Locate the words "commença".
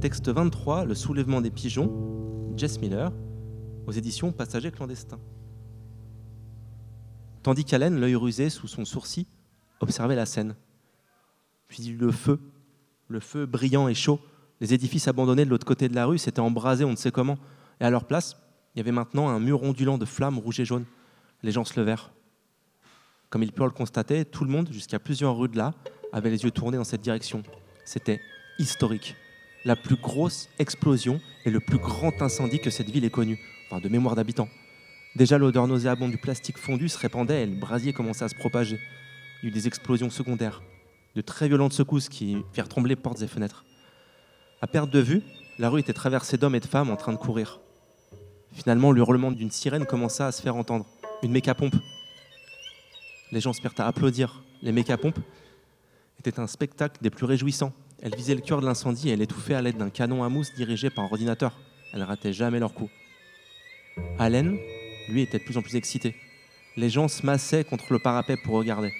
49.84-50.26